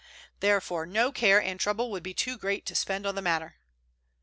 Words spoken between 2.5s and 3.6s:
to spend on the matter.